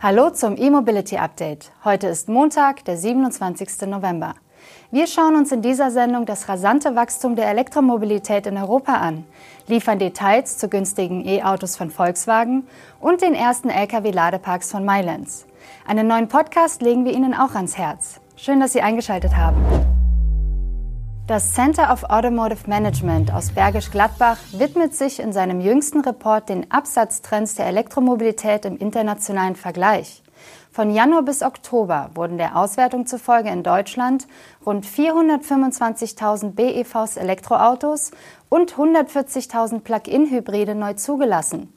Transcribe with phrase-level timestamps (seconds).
[0.00, 1.72] Hallo zum E-Mobility Update.
[1.84, 3.88] Heute ist Montag, der 27.
[3.88, 4.36] November.
[4.92, 9.24] Wir schauen uns in dieser Sendung das rasante Wachstum der Elektromobilität in Europa an,
[9.66, 12.68] liefern Details zu günstigen E-Autos von Volkswagen
[13.00, 15.46] und den ersten Lkw-Ladeparks von Mylands.
[15.84, 18.20] Einen neuen Podcast legen wir Ihnen auch ans Herz.
[18.36, 19.97] Schön, dass Sie eingeschaltet haben.
[21.28, 26.70] Das Center of Automotive Management aus Bergisch Gladbach widmet sich in seinem jüngsten Report den
[26.70, 30.22] Absatztrends der Elektromobilität im internationalen Vergleich.
[30.72, 34.26] Von Januar bis Oktober wurden der Auswertung zufolge in Deutschland
[34.64, 38.12] rund 425.000 BEVs Elektroautos
[38.48, 41.74] und 140.000 Plug-in-Hybride neu zugelassen.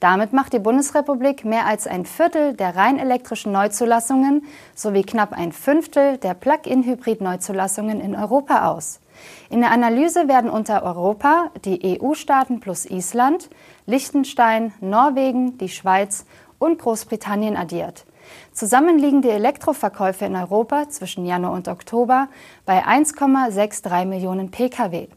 [0.00, 4.44] Damit macht die Bundesrepublik mehr als ein Viertel der rein elektrischen Neuzulassungen
[4.74, 9.00] sowie knapp ein Fünftel der Plug-in-Hybrid-Neuzulassungen in Europa aus.
[9.48, 13.48] In der Analyse werden unter Europa die EU-Staaten plus Island,
[13.86, 16.26] Liechtenstein, Norwegen, die Schweiz
[16.58, 18.04] und Großbritannien addiert.
[18.52, 22.28] Zusammen liegen die Elektroverkäufe in Europa zwischen Januar und Oktober
[22.64, 25.08] bei 1,63 Millionen Pkw.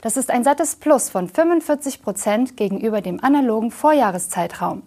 [0.00, 4.82] Das ist ein sattes Plus von 45 Prozent gegenüber dem analogen Vorjahreszeitraum.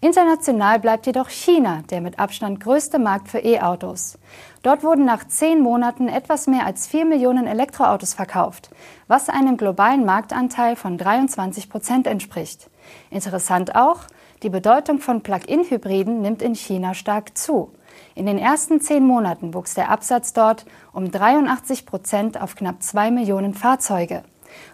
[0.00, 4.18] International bleibt jedoch China der mit Abstand größte Markt für E-Autos.
[4.62, 8.70] Dort wurden nach zehn Monaten etwas mehr als vier Millionen Elektroautos verkauft,
[9.08, 12.68] was einem globalen Marktanteil von 23 Prozent entspricht.
[13.10, 14.00] Interessant auch,
[14.42, 17.72] die Bedeutung von Plug-in-Hybriden nimmt in China stark zu.
[18.14, 23.10] In den ersten zehn Monaten wuchs der Absatz dort um 83 Prozent auf knapp zwei
[23.10, 24.22] Millionen Fahrzeuge.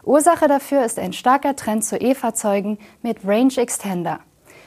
[0.05, 4.21] Ursache dafür ist ein starker Trend zu E-Fahrzeugen mit Range Extender.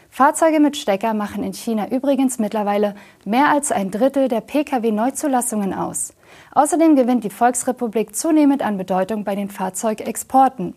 [0.09, 6.13] Fahrzeuge mit Stecker machen in China übrigens mittlerweile mehr als ein Drittel der Pkw-Neuzulassungen aus.
[6.53, 10.73] Außerdem gewinnt die Volksrepublik zunehmend an Bedeutung bei den Fahrzeugexporten.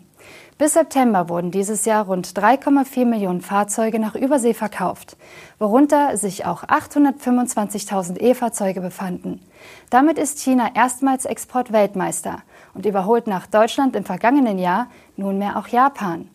[0.59, 5.17] Bis September wurden dieses Jahr rund 3,4 Millionen Fahrzeuge nach Übersee verkauft,
[5.61, 9.41] worunter sich auch 825.000 E-Fahrzeuge befanden.
[9.89, 12.43] Damit ist China erstmals Exportweltmeister
[12.75, 16.29] und überholt nach Deutschland im vergangenen Jahr nunmehr auch Japan.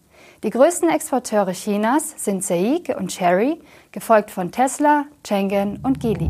[0.43, 3.61] Die größten Exporteure Chinas sind SAIC und Chery,
[3.91, 6.29] gefolgt von Tesla, Chang'an und Geely.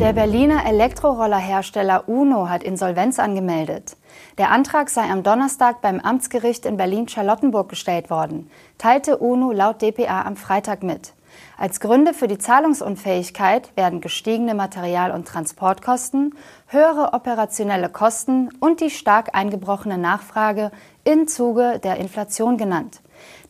[0.00, 3.96] Der Berliner Elektrorollerhersteller UNO hat Insolvenz angemeldet.
[4.38, 10.22] Der Antrag sei am Donnerstag beim Amtsgericht in Berlin-Charlottenburg gestellt worden, teilte UNO laut dpa
[10.22, 11.13] am Freitag mit.
[11.56, 16.34] Als Gründe für die Zahlungsunfähigkeit werden gestiegene Material- und Transportkosten,
[16.66, 20.72] höhere operationelle Kosten und die stark eingebrochene Nachfrage
[21.04, 23.00] im Zuge der Inflation genannt.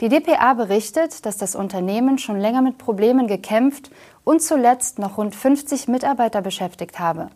[0.01, 3.91] Die dpa berichtet, dass das Unternehmen schon länger mit Problemen gekämpft
[4.25, 7.31] und zuletzt noch rund 50 Mitarbeiter beschäftigt habe.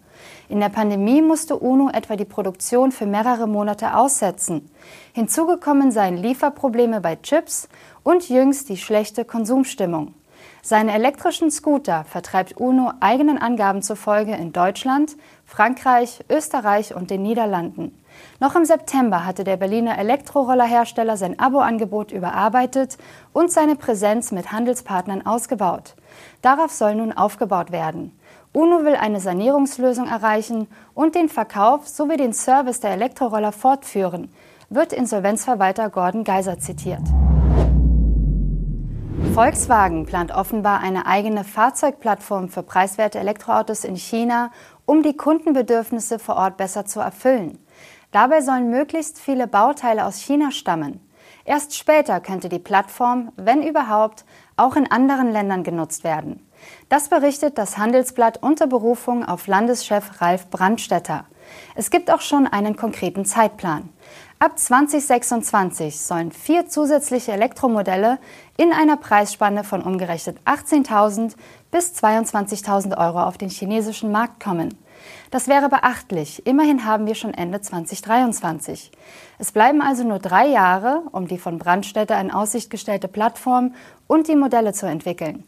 [0.48, 4.70] In der Pandemie musste UNO etwa die Produktion für mehrere Monate aussetzen.
[5.12, 7.68] Hinzugekommen seien Lieferprobleme bei Chips
[8.02, 10.14] und jüngst die schlechte Konsumstimmung.
[10.62, 17.98] Seine elektrischen Scooter vertreibt UNO eigenen Angaben zufolge in Deutschland, Frankreich, Österreich und den Niederlanden.
[18.40, 22.98] Noch im September hatte der Berliner Elektrorollerhersteller sein Abo-Angebot überarbeitet
[23.32, 25.94] und seine Präsenz mit Handelspartnern ausgebaut.
[26.42, 28.18] Darauf soll nun aufgebaut werden.
[28.52, 34.32] UNO will eine Sanierungslösung erreichen und den Verkauf sowie den Service der Elektroroller fortführen,
[34.70, 37.02] wird Insolvenzverwalter Gordon Geiser zitiert.
[39.38, 44.50] Volkswagen plant offenbar eine eigene Fahrzeugplattform für preiswerte Elektroautos in China,
[44.84, 47.64] um die Kundenbedürfnisse vor Ort besser zu erfüllen.
[48.10, 50.98] Dabei sollen möglichst viele Bauteile aus China stammen.
[51.44, 54.24] Erst später könnte die Plattform, wenn überhaupt,
[54.56, 56.44] auch in anderen Ländern genutzt werden.
[56.88, 61.26] Das berichtet das Handelsblatt unter Berufung auf Landeschef Ralf Brandstetter.
[61.74, 63.88] Es gibt auch schon einen konkreten Zeitplan.
[64.40, 68.18] Ab 2026 sollen vier zusätzliche Elektromodelle
[68.56, 71.34] in einer Preisspanne von umgerechnet 18.000
[71.72, 74.78] bis 22.000 Euro auf den chinesischen Markt kommen.
[75.30, 76.46] Das wäre beachtlich.
[76.46, 78.92] Immerhin haben wir schon Ende 2023.
[79.38, 83.74] Es bleiben also nur drei Jahre, um die von Brandstätter in Aussicht gestellte Plattform
[84.06, 85.44] und die Modelle zu entwickeln.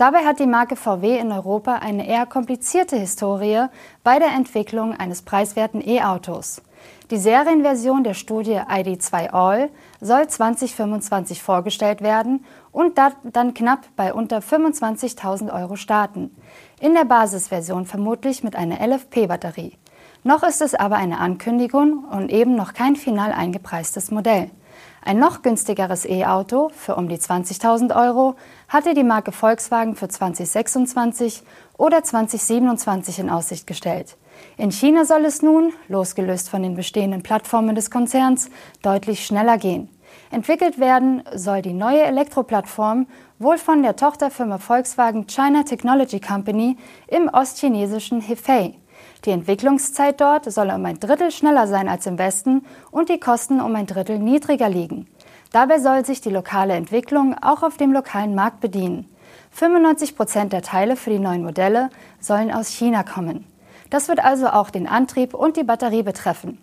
[0.00, 3.66] Dabei hat die Marke VW in Europa eine eher komplizierte Historie
[4.02, 6.62] bei der Entwicklung eines preiswerten E-Autos.
[7.10, 9.68] Die Serienversion der Studie ID2 All
[10.00, 16.34] soll 2025 vorgestellt werden und dann knapp bei unter 25.000 Euro starten.
[16.80, 19.76] In der Basisversion vermutlich mit einer LFP-Batterie.
[20.24, 24.50] Noch ist es aber eine Ankündigung und eben noch kein final eingepreistes Modell.
[25.02, 28.34] Ein noch günstigeres E-Auto für um die 20.000 Euro
[28.68, 31.42] hatte die Marke Volkswagen für 2026
[31.78, 34.18] oder 2027 in Aussicht gestellt.
[34.58, 38.50] In China soll es nun, losgelöst von den bestehenden Plattformen des Konzerns,
[38.82, 39.88] deutlich schneller gehen.
[40.30, 43.06] Entwickelt werden soll die neue Elektroplattform
[43.38, 46.76] wohl von der Tochterfirma Volkswagen China Technology Company
[47.08, 48.79] im ostchinesischen Hefei.
[49.24, 53.60] Die Entwicklungszeit dort soll um ein Drittel schneller sein als im Westen und die Kosten
[53.60, 55.06] um ein Drittel niedriger liegen.
[55.52, 59.08] Dabei soll sich die lokale Entwicklung auch auf dem lokalen Markt bedienen.
[59.50, 63.44] 95 Prozent der Teile für die neuen Modelle sollen aus China kommen.
[63.90, 66.58] Das wird also auch den Antrieb und die Batterie betreffen.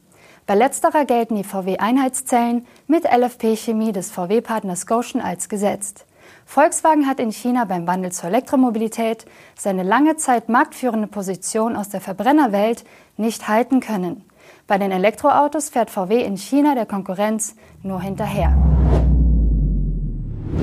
[0.48, 6.07] Bei letzterer gelten die VW-Einheitszellen mit LFP-Chemie des VW-Partners Goshen als gesetzt.
[6.50, 9.26] Volkswagen hat in China beim Wandel zur Elektromobilität
[9.58, 12.86] seine lange Zeit marktführende Position aus der Verbrennerwelt
[13.18, 14.24] nicht halten können.
[14.66, 18.56] Bei den Elektroautos fährt VW in China der Konkurrenz nur hinterher.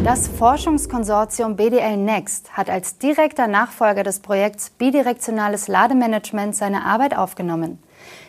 [0.04, 7.78] Das Forschungskonsortium BDL Next hat als direkter Nachfolger des Projekts Bidirektionales Lademanagement seine Arbeit aufgenommen.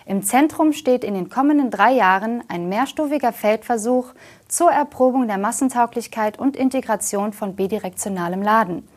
[0.07, 4.13] Im Zentrum steht in den kommenden drei Jahren ein mehrstufiger Feldversuch
[4.47, 8.87] zur Erprobung der Massentauglichkeit und Integration von bidirektionalem Laden.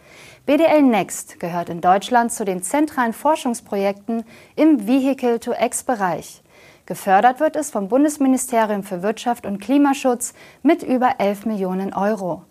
[0.44, 4.24] BDL Next gehört in Deutschland zu den zentralen Forschungsprojekten
[4.54, 6.42] im Vehicle-to-X-Bereich.
[6.84, 12.42] Gefördert wird es vom Bundesministerium für Wirtschaft und Klimaschutz mit über 11 Millionen Euro.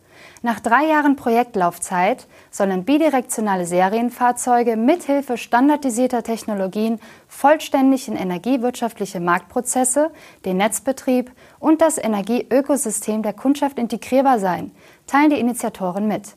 [0.41, 10.11] Nach drei Jahren Projektlaufzeit sollen bidirektionale Serienfahrzeuge mithilfe standardisierter Technologien vollständig in energiewirtschaftliche Marktprozesse,
[10.45, 14.71] den Netzbetrieb und das Energieökosystem der Kundschaft integrierbar sein,
[15.07, 16.35] teilen die Initiatoren mit.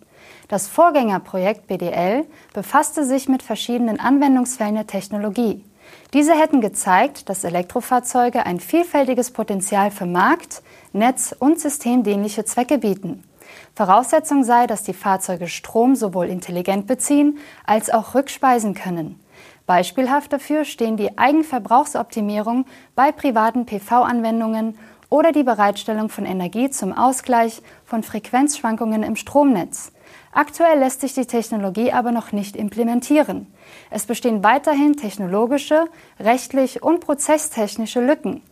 [0.49, 5.65] Das Vorgängerprojekt BDL befasste sich mit verschiedenen Anwendungsfällen der Technologie.
[6.13, 10.63] Diese hätten gezeigt, dass Elektrofahrzeuge ein vielfältiges Potenzial für Markt,
[10.93, 13.23] Netz und systemdienliche Zwecke bieten.
[13.75, 19.21] Voraussetzung sei, dass die Fahrzeuge Strom sowohl intelligent beziehen als auch rückspeisen können.
[19.67, 24.77] Beispielhaft dafür stehen die Eigenverbrauchsoptimierung bei privaten PV-Anwendungen
[25.09, 29.93] oder die Bereitstellung von Energie zum Ausgleich von Frequenzschwankungen im Stromnetz.
[30.33, 33.53] Aktuell lässt sich die Technologie aber noch nicht implementieren.
[33.91, 35.87] Es bestehen weiterhin technologische,
[36.21, 38.43] rechtlich und prozesstechnische Lücken.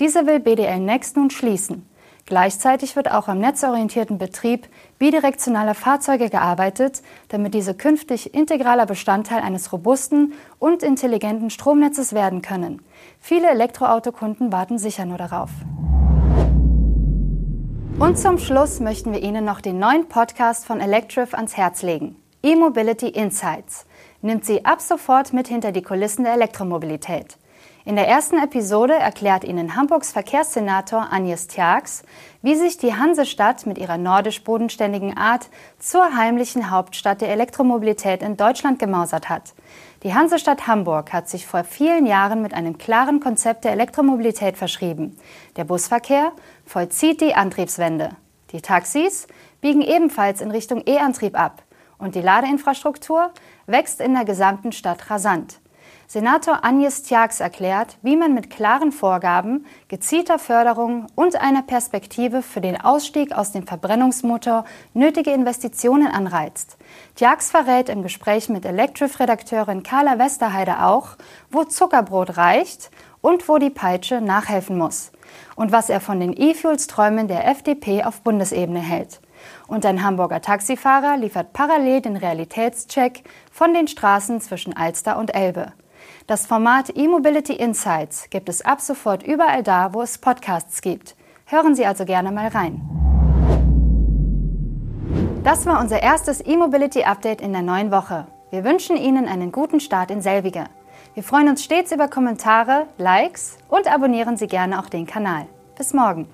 [0.00, 1.86] Diese will BDL Next nun schließen.
[2.26, 4.66] Gleichzeitig wird auch am netzorientierten Betrieb
[4.98, 12.82] bidirektionaler Fahrzeuge gearbeitet, damit diese künftig integraler Bestandteil eines robusten und intelligenten Stromnetzes werden können.
[13.20, 15.50] Viele Elektroautokunden warten sicher nur darauf.
[18.00, 22.16] Und zum Schluss möchten wir Ihnen noch den neuen Podcast von Electrif ans Herz legen.
[22.42, 23.86] E-Mobility Insights
[24.20, 27.38] nimmt Sie ab sofort mit hinter die Kulissen der Elektromobilität.
[27.86, 32.02] In der ersten Episode erklärt Ihnen Hamburgs Verkehrssenator Agnes Tjax,
[32.42, 35.48] wie sich die Hansestadt mit ihrer nordisch-bodenständigen Art
[35.78, 39.54] zur heimlichen Hauptstadt der Elektromobilität in Deutschland gemausert hat.
[40.02, 45.16] Die Hansestadt Hamburg hat sich vor vielen Jahren mit einem klaren Konzept der Elektromobilität verschrieben.
[45.54, 46.32] Der Busverkehr
[46.64, 48.16] vollzieht die Antriebswende.
[48.50, 49.28] Die Taxis
[49.60, 51.62] biegen ebenfalls in Richtung E-Antrieb ab.
[51.98, 53.30] Und die Ladeinfrastruktur
[53.66, 55.60] wächst in der gesamten Stadt rasant.
[56.08, 62.60] Senator Agnes Tjax erklärt, wie man mit klaren Vorgaben, gezielter Förderung und einer Perspektive für
[62.60, 64.64] den Ausstieg aus dem Verbrennungsmotor
[64.94, 66.76] nötige Investitionen anreizt.
[67.16, 71.16] Tjax verrät im Gespräch mit Electrif-Redakteurin Carla Westerheide auch,
[71.50, 75.10] wo Zuckerbrot reicht und wo die Peitsche nachhelfen muss.
[75.56, 79.20] Und was er von den E-Fuels-Träumen der FDP auf Bundesebene hält.
[79.66, 85.72] Und ein Hamburger Taxifahrer liefert parallel den Realitätscheck von den Straßen zwischen Alster und Elbe.
[86.26, 91.14] Das Format E-Mobility Insights gibt es ab sofort überall da, wo es Podcasts gibt.
[91.44, 92.80] Hören Sie also gerne mal rein.
[95.44, 98.26] Das war unser erstes E-Mobility Update in der neuen Woche.
[98.50, 100.64] Wir wünschen Ihnen einen guten Start in selbige.
[101.14, 105.46] Wir freuen uns stets über Kommentare, Likes und abonnieren Sie gerne auch den Kanal.
[105.76, 106.26] Bis morgen.